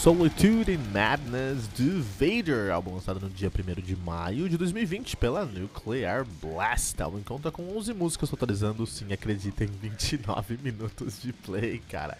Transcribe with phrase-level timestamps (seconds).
[0.00, 6.24] Solitude Madness do Vader, álbum lançado no dia 1 de maio de 2020 pela Nuclear
[6.40, 6.98] Blast.
[6.98, 12.16] O álbum conta com 11 músicas, totalizando, sim, acreditem, 29 minutos de play, cara.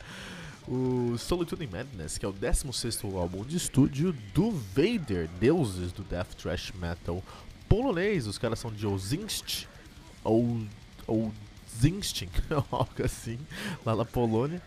[0.69, 6.35] O Solitude Madness, que é o 16 álbum de estúdio do Vader, deuses do death
[6.35, 7.25] thrash metal
[7.67, 8.27] polonês.
[8.27, 9.67] Os caras são de Ozinst,
[10.23, 10.61] ou,
[11.07, 11.33] ou
[11.81, 12.29] Zinsting,
[12.71, 13.39] algo assim,
[13.87, 14.61] lá na Polônia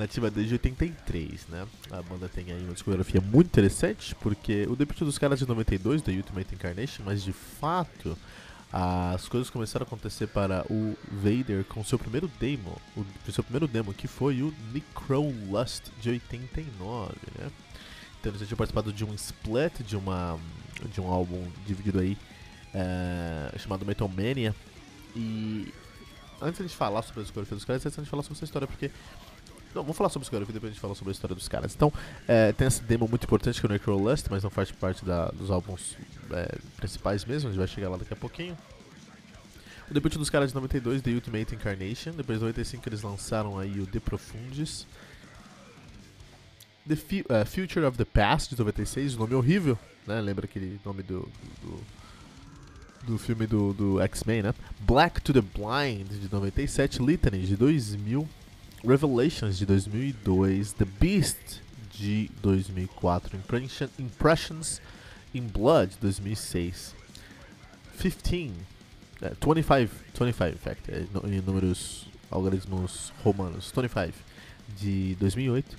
[0.00, 1.66] nativa desde 83, né?
[1.90, 6.02] A banda tem aí uma discografia muito interessante, porque o debut dos caras de 92,
[6.02, 8.16] The Ultimate Incarnation, mas de fato
[8.72, 13.66] as coisas começaram a acontecer para o Vader com seu primeiro demo, o seu primeiro
[13.66, 17.50] demo que foi o Necrolust de 89, né?
[18.18, 20.38] Então eles já tinham participado de um split de uma
[20.92, 22.16] de um álbum dividido aí
[22.72, 24.54] é, chamado Metal Mania
[25.16, 25.74] e
[26.40, 28.90] antes de falar sobre a discografia dos caras, é interessante falar sobre essa história porque
[29.74, 31.74] não, vamos falar sobre a discografia depois a gente fala sobre a história dos caras.
[31.74, 31.92] Então,
[32.26, 35.28] é, tem essa demo muito importante que é o Necrolust, mas não faz parte da,
[35.28, 35.96] dos álbuns
[36.32, 38.56] é, principais mesmo, a gente vai chegar lá daqui a pouquinho.
[39.90, 42.12] O debut dos caras de 92, The Ultimate Incarnation.
[42.12, 44.86] Depois de 95 eles lançaram aí o The Profundis.
[46.86, 50.20] The uh, Future of the Past, de 96, nome horrível, né?
[50.20, 51.28] Lembra aquele nome do,
[51.62, 51.80] do,
[53.04, 54.54] do filme do, do X-Men, né?
[54.80, 58.28] Black to the Blind, de 97, Litany, de 2000.
[58.82, 61.60] Revelations de 2002, The Beast
[61.98, 64.80] de 2004, Impression, Impressions
[65.34, 66.94] in Blood de 2006,
[67.98, 68.54] 15,
[69.22, 74.14] uh, 25, 25 in fact, é, em números algoritmos romanos, 25
[74.78, 75.76] de 2008,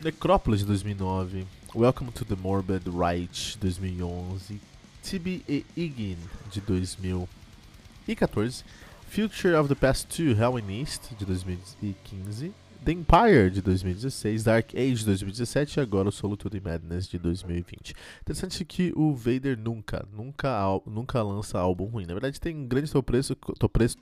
[0.00, 4.60] Necrópolis de 2009, Welcome to the Morbid Right de 2011,
[5.02, 6.16] TB e Igin
[6.52, 8.64] de 2014
[9.08, 12.52] Future of the Past 2, Hell in East, de 2015.
[12.84, 14.44] The Empire, de 2016.
[14.44, 15.78] Dark Age, de 2017.
[15.78, 17.94] E agora o Solitude Madness, de 2020.
[18.20, 22.04] Interessante que o Vader nunca, nunca, nunca lança álbum ruim.
[22.04, 23.96] Na verdade, tem um grande tropeço, tropeço,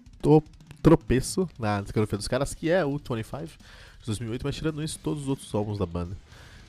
[0.82, 4.42] tropeço na discografia dos caras, que é o 25, de 2008.
[4.44, 6.16] Mas tirando isso, todos os outros álbuns da banda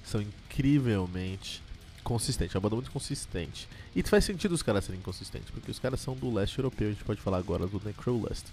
[0.03, 1.62] são incrivelmente
[2.07, 3.68] consistente, é uma banda muito consistente.
[3.94, 6.91] E faz sentido os caras serem consistentes, porque os caras são do leste europeu, a
[6.91, 8.45] gente pode falar agora do Necrolust.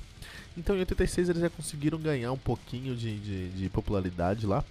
[0.58, 4.64] Então em 86 eles já conseguiram ganhar um pouquinho de, de, de popularidade lá,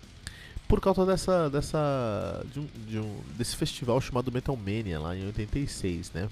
[0.68, 5.28] por causa dessa, dessa de um, de um, desse festival chamado Metal Mania lá em
[5.28, 6.30] 86, né?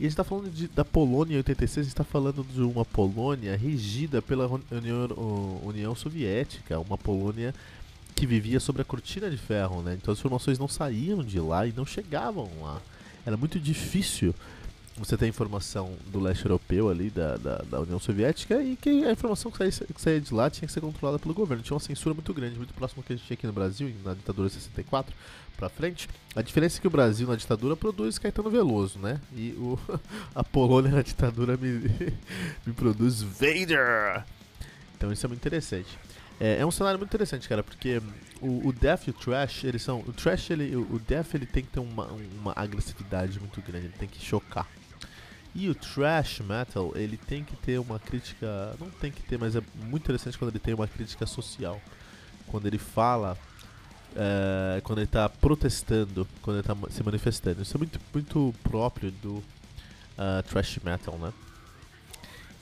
[0.00, 2.60] E a gente está falando de, da Polônia em 86, a gente está falando de
[2.60, 7.54] uma Polônia regida pela União, União Soviética, uma Polônia
[8.14, 9.94] que vivia sobre a cortina de ferro, né?
[10.00, 12.80] Então as informações não saíam de lá e não chegavam lá.
[13.24, 14.34] Era muito difícil
[14.96, 19.12] você ter informação do leste europeu ali, da, da, da União Soviética, e que a
[19.12, 21.62] informação que saía, que saía, de lá tinha que ser controlada pelo governo.
[21.62, 23.92] Tinha uma censura muito grande, muito próximo do que a gente tinha aqui no Brasil,
[24.04, 25.14] na ditadura de 64
[25.56, 26.08] pra frente.
[26.36, 29.20] A diferença é que o Brasil na ditadura produz Caetano Veloso, né?
[29.34, 29.78] E o,
[30.34, 31.90] a Polônia na ditadura me,
[32.66, 34.24] me produz Vader!
[34.96, 35.98] Então isso é muito interessante.
[36.42, 38.02] É, é, um cenário muito interessante, cara, porque
[38.40, 40.00] o, o Death e o Trash, eles são.
[40.00, 42.08] O Trash, ele, o, Death, ele tem que ter uma,
[42.40, 44.66] uma agressividade muito grande, ele tem que chocar.
[45.54, 48.74] E o Trash Metal, ele tem que ter uma crítica.
[48.80, 51.80] Não tem que ter, mas é muito interessante quando ele tem uma crítica social.
[52.48, 53.38] Quando ele fala.
[54.16, 57.62] É, quando ele está protestando, quando ele está se manifestando.
[57.62, 61.32] Isso é muito, muito próprio do uh, Trash Metal, né?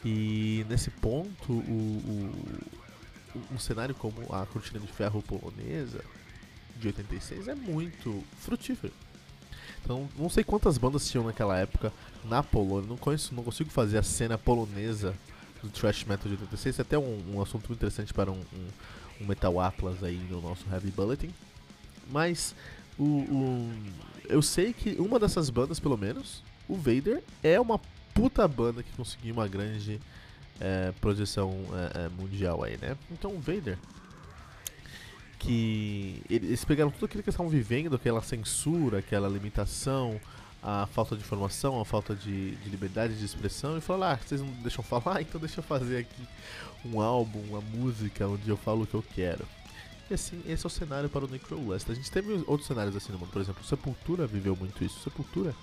[0.04, 2.30] E nesse ponto, o,
[3.50, 6.04] um cenário como a cortina de ferro polonesa
[6.76, 8.92] de 86 é muito frutífero.
[9.82, 11.92] Então, não sei quantas bandas tinham naquela época
[12.24, 15.14] na Polônia, não conheço, não consigo fazer a cena polonesa
[15.62, 18.68] do thrash metal de 86, é até um, um assunto interessante para um, um,
[19.20, 21.30] um, Metal Atlas aí no nosso Heavy Bulletin.
[22.10, 22.54] Mas
[22.98, 23.72] o, o,
[24.28, 27.78] eu sei que uma dessas bandas, pelo menos, o Vader, é uma
[28.14, 30.00] puta banda que conseguiu uma grande
[30.60, 32.96] é, projeção é, é, mundial aí, né?
[33.10, 33.78] Então o Vader
[35.40, 40.20] que eles pegaram tudo aquilo que eles estavam vivendo, aquela censura, aquela limitação,
[40.62, 44.40] a falta de informação, a falta de, de liberdade de expressão e falaram, ah, vocês
[44.42, 46.28] não deixam falar, então deixa eu fazer aqui
[46.84, 49.46] um álbum, uma música onde eu falo o que eu quero.
[50.10, 51.90] E assim, esse é o cenário para o Necrolust.
[51.90, 55.00] A gente teve outros cenários assim no mundo, por exemplo, Sepultura viveu muito isso.
[55.00, 55.54] Sepultura,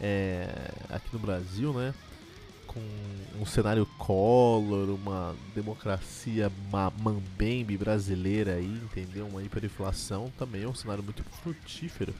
[0.00, 0.48] é,
[0.88, 1.92] aqui no Brasil, né,
[2.70, 2.80] com
[3.40, 6.52] um cenário color, uma democracia
[7.02, 9.26] mambembe brasileira aí, entendeu?
[9.26, 12.14] Uma hiperinflação também é um cenário muito frutífero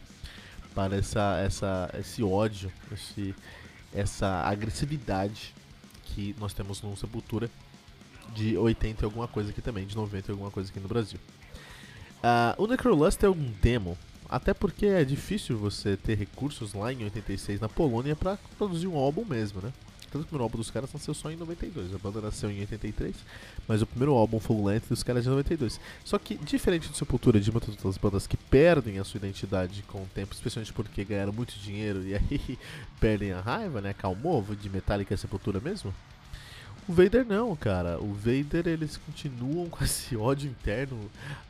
[0.75, 3.33] para essa, essa, esse ódio, esse,
[3.95, 5.55] essa agressividade
[6.03, 7.49] que nós temos no Sepultura
[8.35, 11.21] de 80 e alguma coisa aqui também, de 90 e alguma coisa aqui no Brasil.
[12.25, 13.97] Uh, o Necrolust é um demo,
[14.29, 18.97] até porque é difícil você ter recursos lá em 86 na Polônia para produzir um
[18.97, 19.73] álbum mesmo, né?
[20.11, 21.95] Que o primeiro álbum dos caras nasceu só em 92.
[21.95, 23.15] A banda nasceu em 83,
[23.69, 25.81] mas o primeiro álbum full length dos caras é de 92.
[26.05, 29.83] Só que, diferente de Sepultura e de muitas outras bandas que perdem a sua identidade
[29.85, 32.59] com o tempo, especialmente porque ganharam muito dinheiro e aí
[32.99, 33.95] perdem a raiva, né?
[33.95, 35.95] Calmou de Metallica e Sepultura mesmo.
[36.89, 38.01] O Vader não, cara.
[38.01, 40.99] O Vader eles continuam com esse ódio interno.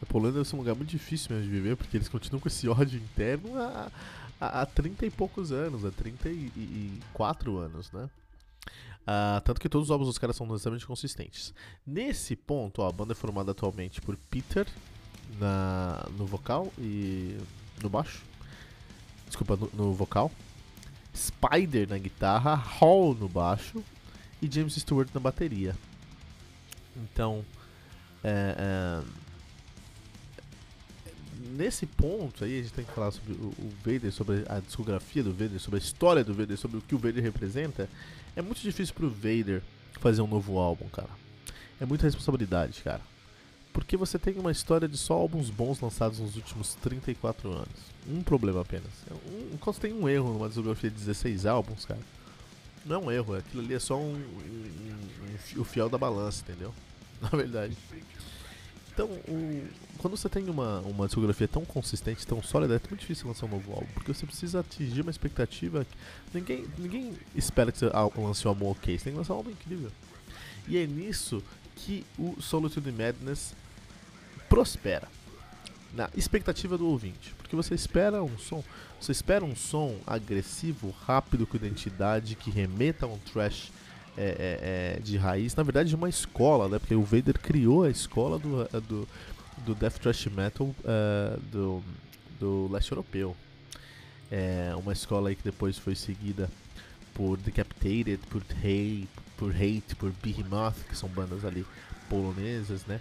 [0.03, 2.69] A Polônia é um lugar muito difícil mesmo de viver, porque eles continuam com esse
[2.69, 3.91] ódio interno há,
[4.39, 8.09] há 30 e poucos anos, há 34 anos, né?
[9.03, 11.55] Uh, tanto que todos os álbuns dos caras são necessariamente consistentes.
[11.87, 14.67] Nesse ponto, ó, a banda é formada atualmente por Peter
[15.39, 17.37] na, no vocal e
[17.83, 18.23] no baixo.
[19.27, 20.31] Desculpa, no, no vocal.
[21.15, 23.83] Spider na guitarra, Hall no baixo
[24.41, 25.77] e James Stewart na bateria.
[26.97, 27.45] Então,
[28.23, 29.03] é, é,
[31.51, 35.23] nesse ponto aí a gente tem que falar sobre o, o Vader, sobre a discografia
[35.23, 37.89] do Vader, sobre a história do Vader, sobre o que o Vader representa.
[38.35, 39.63] É muito difícil pro Vader
[40.01, 41.11] fazer um novo álbum, cara.
[41.81, 43.01] É muita responsabilidade, cara.
[43.73, 47.69] Porque você tem uma história de só álbuns bons lançados nos últimos 34 anos.
[48.09, 48.91] Um problema apenas.
[49.11, 52.01] É um, quando tem um erro numa discografia de 16 álbuns, cara,
[52.85, 56.43] não é um erro, aquilo ali é só um, um, um, o fiel da balança,
[56.43, 56.75] entendeu?
[57.21, 57.77] Na verdade.
[59.01, 59.67] Então, o,
[59.97, 63.49] quando você tem uma, uma discografia tão consistente, tão sólida, é muito difícil lançar um
[63.49, 65.87] novo álbum, porque você precisa atingir uma expectativa.
[66.35, 69.51] Ninguém, ninguém espera que você lance um álbum ok, você tem que lançar um álbum
[69.53, 69.91] incrível.
[70.69, 71.43] E é nisso
[71.77, 73.55] que o Solitude Madness
[74.51, 75.09] prospera.
[75.95, 77.35] Na expectativa do ouvinte.
[77.39, 78.63] Porque você espera um som.
[79.01, 83.73] Você espera um som agressivo, rápido, com identidade, que remeta a um trash
[84.17, 86.79] é, é, é, de raiz, na verdade, de uma escola, né?
[86.79, 89.09] Porque o Vader criou a escola do, é, do,
[89.65, 91.83] do Death Thrash Metal uh, do,
[92.39, 93.37] do leste europeu.
[94.31, 96.49] É uma escola aí que depois foi seguida
[97.15, 101.67] por Decapitated, por Hate, por Hate, por Behemoth, que são bandas ali
[102.09, 103.01] polonesas, né?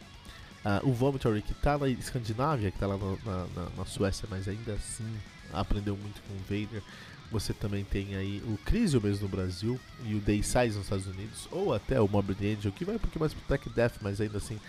[0.65, 4.47] Uh, o Vomitory, que tá na Escandinávia, que tá lá na, na, na Suécia, mas
[4.47, 5.07] ainda assim
[5.53, 6.81] aprendeu muito com o Vader.
[7.31, 11.05] Você também tem aí o Crisium mesmo no Brasil e o Day Size nos Estados
[11.05, 14.19] Unidos, ou até o Morbid Angel, que vai um pouquinho mais pro Tech Death, mas
[14.19, 14.59] ainda assim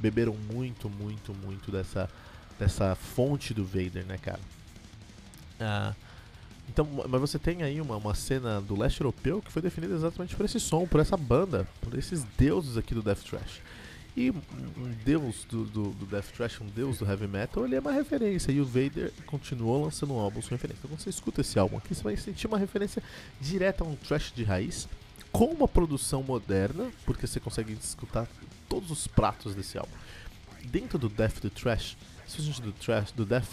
[0.00, 2.08] beberam muito, muito, muito dessa,
[2.58, 4.40] dessa fonte do Vader, né, cara?
[5.60, 5.94] Ah,
[6.68, 10.36] então, mas você tem aí uma, uma cena do leste europeu que foi definida exatamente
[10.36, 13.60] por esse som, por essa banda, por esses deuses aqui do Death Trash.
[14.18, 17.78] E um deus do, do, do, Death Thrash, um deus do Heavy Metal, ele é
[17.78, 18.50] uma referência.
[18.50, 20.80] E o Vader continuou lançando um álbum com referência.
[20.80, 23.00] Então quando você escuta esse álbum aqui, você vai sentir uma referência
[23.40, 24.88] direta a um Thrash de raiz,
[25.30, 28.26] com uma produção moderna, porque você consegue escutar
[28.68, 29.94] todos os pratos desse álbum.
[30.64, 31.96] Dentro do Death do Trash,
[32.26, 33.50] especialmente do Trash, do Death,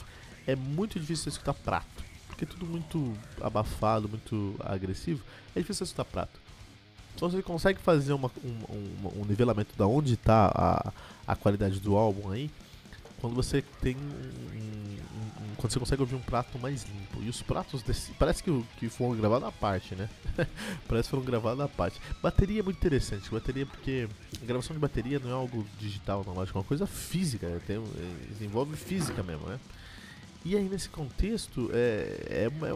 [0.48, 2.04] é muito difícil você escutar prato.
[2.26, 5.24] Porque é tudo muito abafado, muito agressivo.
[5.56, 6.45] É difícil você escutar prato.
[7.16, 10.92] Então você consegue fazer uma, um, um, um nivelamento da onde está a,
[11.26, 12.52] a qualidade do álbum aí,
[13.22, 14.76] quando você tem um,
[15.56, 17.24] quando você consegue ouvir um prato mais limpo.
[17.24, 20.10] E os pratos desse, parece que, que foram gravados à parte, né?
[20.88, 22.00] parece que foram gravados à parte.
[22.22, 24.08] Bateria é muito interessante, bateria porque
[24.42, 27.60] a gravação de bateria não é algo digital, não, é uma coisa física, né?
[27.66, 27.82] tem,
[28.42, 29.60] envolve física mesmo, né?
[30.44, 32.76] E aí nesse contexto é, é, é,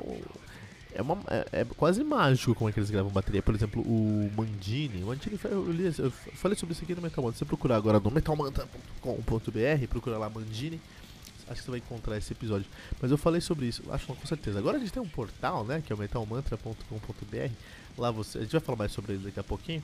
[0.94, 3.42] é, uma, é, é, quase mágico como é que eles gravam bateria.
[3.42, 5.04] Por exemplo, o Mandini.
[5.04, 7.38] O Mandini eu, li, eu falei sobre isso aqui no Metal Mantra.
[7.38, 10.80] Se você procurar agora no metalmantra.com.br, procura lá Mandini.
[11.48, 12.68] Acho que você vai encontrar esse episódio.
[13.02, 14.60] Mas eu falei sobre isso, acho com certeza.
[14.60, 15.82] Agora a gente tem um portal, né?
[15.86, 17.52] Que é o metalmantra.com.br.
[17.98, 18.38] Lá você.
[18.38, 19.84] A gente vai falar mais sobre ele daqui a pouquinho.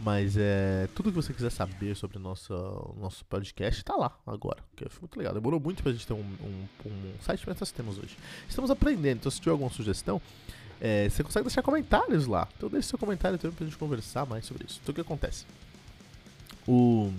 [0.00, 4.58] Mas é, tudo que você quiser saber sobre o nosso, podcast tá lá agora.
[4.76, 5.34] Que é muito legal.
[5.34, 8.16] Demorou muito pra gente ter um, um, um site, mas nós temos hoje.
[8.48, 10.20] Estamos aprendendo, então se tiver alguma sugestão,
[10.80, 12.48] é, você consegue deixar comentários lá.
[12.56, 14.80] Então deixe seu comentário também pra gente conversar mais sobre isso.
[14.82, 15.44] Então o que acontece?
[16.66, 17.12] O,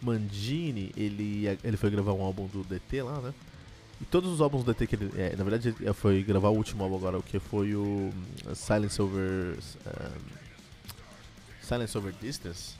[0.00, 3.34] Mandini, ele, ele foi gravar um álbum do DT lá, né?
[4.00, 5.10] E todos os álbuns do DT que ele.
[5.16, 8.10] É, na verdade, ele foi gravar o último álbum agora, o que foi o
[8.54, 9.58] Silence Over.
[9.86, 10.40] Um,
[11.70, 12.74] Silence Over Distance.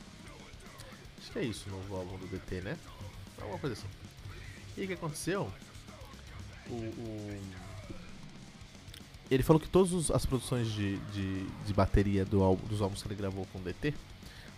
[1.20, 2.76] Acho que é isso o novo álbum do DT, né?
[3.40, 3.86] Alguma coisa assim.
[4.76, 5.48] E o que aconteceu?
[6.68, 7.40] O, o,
[9.30, 13.06] ele falou que todas as produções de, de, de bateria do álbum, dos álbuns que
[13.06, 13.94] ele gravou com o DT,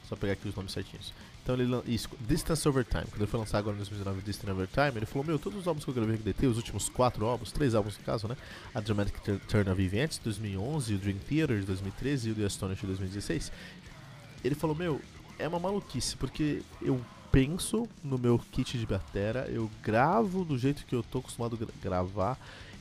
[0.09, 1.13] só pegar aqui os nomes certinhos.
[1.43, 4.67] Então ele isso, Distance Over Time, quando ele foi lançar agora em 2019 Distance Over
[4.69, 6.89] Time, ele falou, meu, todos os álbuns que eu gravei com o DT, os últimos
[6.89, 8.37] quatro álbuns, três álbuns no caso, né?
[8.75, 9.15] A Dramatic
[9.47, 12.87] Turn of Events de 2011, o Dream Theater de 2013 e o The Astonish de
[12.87, 13.53] 2016.
[14.45, 15.01] Ele falou, meu,
[15.39, 20.85] é uma maluquice, porque eu penso no meu kit de batera, eu gravo do jeito
[20.85, 22.39] que eu tô acostumado a gravar,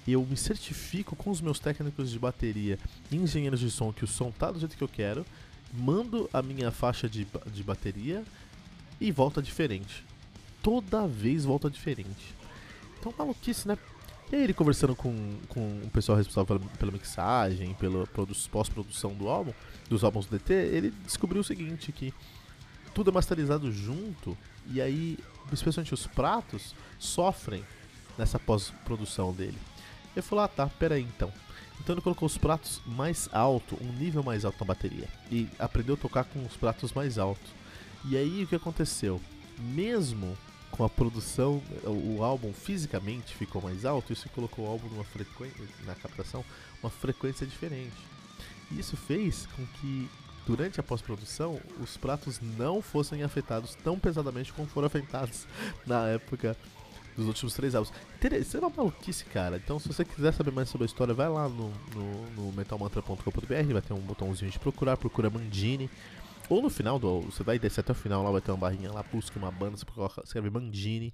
[0.08, 2.77] eu me certifico com os meus técnicos de bateria
[3.10, 5.25] e engenheiros de som que o som tá do jeito que eu quero,
[5.74, 8.24] mando a minha faixa de, de bateria
[9.00, 10.03] e volta diferente.
[10.62, 12.36] Toda vez volta diferente.
[13.00, 13.77] Então maluquice, né?
[14.31, 15.13] E aí ele conversando com,
[15.50, 18.07] com o pessoal responsável pela, pela mixagem, pela
[18.50, 19.53] pós-produção do álbum,
[19.89, 22.13] dos álbuns do DT, ele descobriu o seguinte, que
[22.93, 25.17] tudo é masterizado junto, e aí,
[25.51, 27.65] especialmente os pratos, sofrem
[28.17, 29.57] nessa pós-produção dele.
[30.15, 31.31] Ele falou, ah tá, peraí então.
[31.81, 35.09] Então ele colocou os pratos mais alto, um nível mais alto na bateria.
[35.29, 37.51] E aprendeu a tocar com os pratos mais altos.
[38.05, 39.19] E aí o que aconteceu?
[39.59, 40.38] Mesmo
[40.72, 45.63] com a produção, o álbum fisicamente ficou mais alto, isso colocou o álbum numa frequência,
[45.86, 46.44] na captação,
[46.82, 47.96] uma frequência diferente.
[48.72, 50.10] E isso fez com que
[50.46, 55.46] durante a pós-produção os pratos não fossem afetados tão pesadamente como foram afetados
[55.86, 56.58] na época
[57.16, 57.94] dos últimos três álbuns.
[58.40, 59.58] Isso é uma maluquice, cara.
[59.58, 63.74] Então, se você quiser saber mais sobre a história, vai lá no, no, no metalmantra.com.br,
[63.74, 65.90] vai ter um botãozinho de procurar, procura Mandini.
[66.51, 68.91] Ou no final, do, você vai descer até o final, lá vai ter uma barrinha
[68.91, 71.13] lá, busca uma banda, você coloca, escreve Mandini.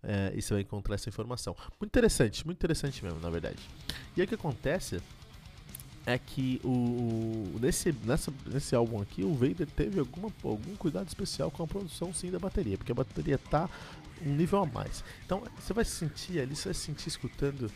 [0.00, 1.56] É, e você vai encontrar essa informação.
[1.80, 3.58] Muito interessante, muito interessante mesmo, na verdade.
[4.16, 5.02] E aí o que acontece
[6.06, 11.50] é que o, nesse, nessa, nesse álbum aqui o Vader teve alguma, algum cuidado especial
[11.50, 13.68] com a produção sim da bateria, porque a bateria tá
[14.24, 15.02] um nível a mais.
[15.26, 17.68] Então você vai sentir ali, você vai sentir escutando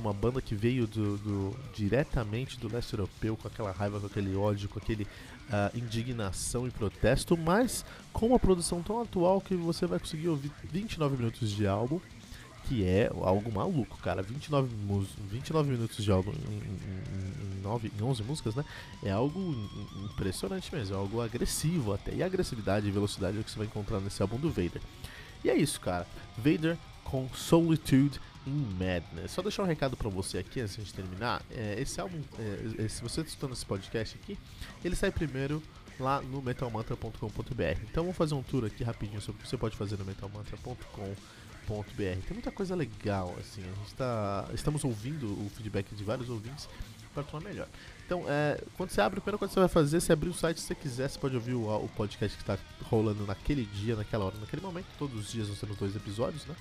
[0.00, 4.34] uma banda que veio do, do, diretamente do leste europeu com aquela raiva, com aquele
[4.34, 5.06] ódio, com aquele
[5.48, 10.52] uh, indignação e protesto, mas com uma produção tão atual que você vai conseguir ouvir
[10.64, 12.00] 29 minutos de álbum,
[12.64, 14.22] que é algo maluco, cara.
[14.22, 14.68] 29,
[15.30, 18.64] 29 minutos de álbum em, em, em, 9, em 11 músicas, né?
[19.02, 19.54] É algo
[20.04, 22.12] impressionante mesmo, é algo agressivo até.
[22.14, 24.82] E agressividade e velocidade é o que você vai encontrar nesse álbum do Vader.
[25.42, 26.06] E é isso, cara.
[26.36, 29.30] Vader com Solitude in Madness.
[29.32, 31.42] Só deixar um recado para você aqui antes de terminar.
[31.50, 34.38] É, esse álbum, é, se você está escutando esse podcast aqui,
[34.84, 35.62] ele sai primeiro
[36.00, 37.82] lá no metalmantra.com.br.
[37.90, 41.16] Então vamos fazer um tour aqui rapidinho sobre o que você pode fazer no metalmantra.com.br.
[41.96, 43.62] Tem muita coisa legal, assim.
[43.62, 46.68] A gente tá, estamos ouvindo o feedback de vários ouvintes
[47.24, 47.68] tornar melhor.
[48.04, 50.34] Então, é, quando você abre, a primeira coisa que você vai fazer, você abrir o
[50.34, 53.96] site se você quiser, você pode ouvir o, o podcast que está rolando naquele dia,
[53.96, 54.86] naquela hora, naquele momento.
[54.98, 56.56] Todos os dias nós temos dois episódios, né?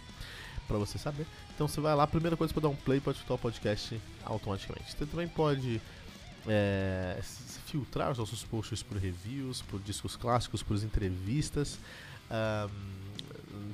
[0.67, 1.25] Pra você saber.
[1.55, 3.99] Então você vai lá, a primeira coisa para dar um play, pode escutar o podcast
[4.25, 4.91] automaticamente.
[4.91, 5.81] Você também pode
[6.45, 7.19] é,
[7.65, 11.79] filtrar os nossos posts por reviews, por discos clássicos, por entrevistas.
[12.29, 13.07] Um,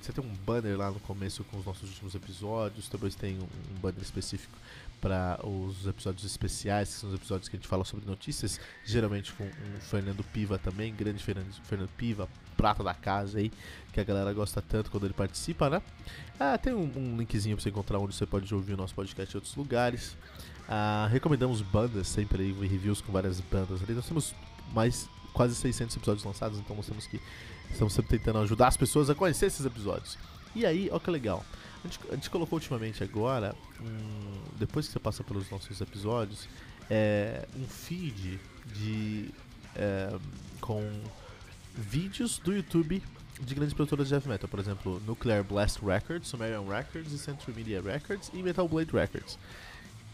[0.01, 3.43] você tem um banner lá no começo com os nossos últimos episódios, depois tem um,
[3.43, 4.55] um banner específico
[5.03, 9.33] para os episódios especiais, que são os episódios que a gente fala sobre notícias, geralmente
[9.33, 13.51] com o Fernando Piva também, grande Fernando, Piva, prata da casa aí,
[13.91, 15.81] que a galera gosta tanto quando ele participa, né?
[16.39, 19.35] Ah, tem um, um linkzinho para você encontrar onde você pode ouvir o nosso podcast
[19.35, 20.15] em outros lugares.
[20.69, 23.93] Ah, recomendamos bandas sempre aí, reviews com várias bandas ali.
[23.93, 24.33] Nós temos
[24.71, 27.19] mais quase 600 episódios lançados, então nós temos que
[27.69, 30.17] estamos sempre tentando ajudar as pessoas a conhecer esses episódios.
[30.55, 31.43] E aí, ó que legal.
[31.83, 36.47] A gente, a gente colocou ultimamente agora, um, depois que você passa pelos nossos episódios,
[36.89, 38.39] é, um feed
[38.73, 39.29] de
[39.75, 40.17] é,
[40.61, 40.81] com
[41.75, 43.03] vídeos do YouTube
[43.41, 47.81] de grandes produtoras de heavy metal, por exemplo, Nuclear Blast Records, Sumerian Records, Century Media
[47.81, 49.37] Records e Metal Blade Records.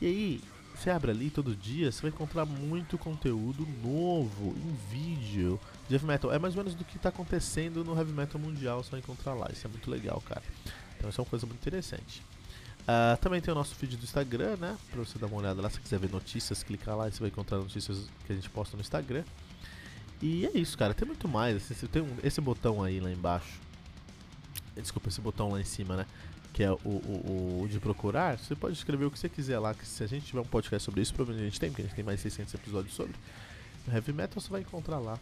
[0.02, 0.42] E aí,
[0.74, 6.06] você abre ali todo dia, você vai encontrar muito conteúdo novo em vídeo de heavy
[6.06, 6.32] metal.
[6.32, 9.34] É mais ou menos do que está acontecendo no heavy metal mundial, você vai encontrar
[9.34, 9.50] lá.
[9.52, 10.44] Isso é muito legal, cara.
[11.00, 12.22] Então isso é uma coisa muito interessante.
[12.82, 14.78] Uh, também tem o nosso feed do Instagram, né?
[14.92, 17.30] Pra você dar uma olhada lá, se quiser ver notícias, clicar lá e você vai
[17.30, 19.24] encontrar notícias que a gente posta no Instagram.
[20.22, 20.94] E é isso, cara.
[20.94, 21.72] Tem muito mais.
[21.72, 23.60] Assim, tem um, esse botão aí lá embaixo.
[24.76, 26.06] Desculpa, esse botão lá em cima, né?
[26.52, 28.38] Que é o, o, o, de procurar.
[28.38, 29.74] Você pode escrever o que você quiser lá.
[29.74, 31.86] Que se a gente tiver um podcast sobre isso, provavelmente a gente tem, porque a
[31.86, 33.14] gente tem mais 600 episódios sobre.
[33.88, 35.18] No Heavy Metal você vai encontrar lá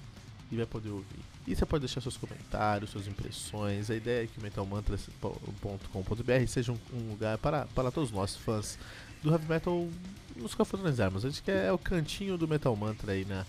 [0.52, 1.20] e vai poder ouvir.
[1.46, 3.90] E você pode deixar seus comentários, suas impressões.
[3.90, 8.78] A ideia é que o metalmantra.com.br seja um, um, lugar para, para todos nós, fãs
[9.24, 9.88] do heavy metal,
[10.36, 11.26] nos confraternizarmos.
[11.26, 13.46] A gente quer é o cantinho do Metal Mantra aí na,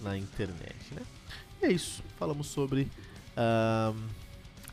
[0.00, 1.02] na internet, né?
[1.62, 2.02] E é isso.
[2.18, 2.88] Falamos sobre
[3.36, 4.08] um,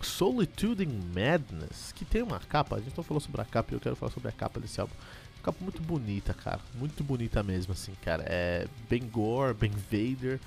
[0.02, 2.78] Solitude in Madness, que tem uma capa.
[2.78, 4.80] A gente não falou sobre a capa e eu quero falar sobre a capa desse
[4.80, 4.94] álbum.
[5.44, 6.60] Capa muito bonita, cara.
[6.76, 8.24] Muito bonita mesmo, assim, cara.
[8.26, 10.40] É bem gore, bem Vader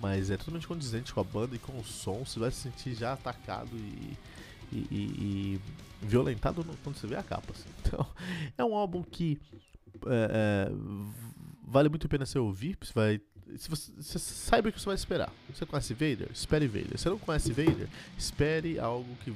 [0.00, 2.24] mas é totalmente condizente com a banda e com o som.
[2.24, 4.16] Você vai se sentir já atacado e,
[4.72, 5.60] e, e, e
[6.00, 7.52] violentado quando você vê a capa.
[7.52, 7.68] Assim.
[7.90, 8.06] Então,
[8.56, 9.36] é um álbum que
[10.06, 10.72] é, é,
[11.66, 12.78] vale muito a pena você ouvir.
[12.80, 13.20] Você vai,
[13.56, 15.32] se você, você o que você vai esperar.
[15.52, 16.28] Você conhece Vader?
[16.32, 16.98] Espere Vader.
[16.98, 19.34] Se não conhece Vader, espere algo que,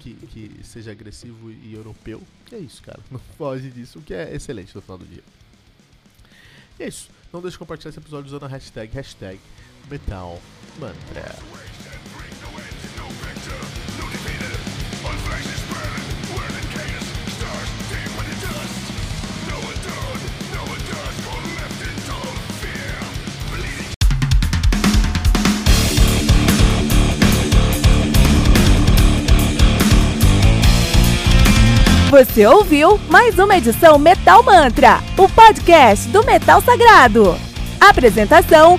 [0.00, 2.20] que, que seja agressivo e europeu.
[2.46, 3.00] Que é isso, cara.
[3.10, 5.22] Não foge disso, o que é excelente no final do dia.
[6.78, 7.08] E é isso.
[7.32, 9.40] Não deixe de compartilhar esse episódio usando a hashtag, hashtag
[9.90, 10.40] Metal
[10.78, 11.34] Mantra.
[32.10, 37.36] Você ouviu mais uma edição Metal Mantra, o podcast do Metal Sagrado.
[37.80, 38.78] Apresentação